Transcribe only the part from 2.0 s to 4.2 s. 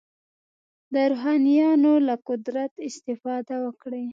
له قدرت استفاده وکړي.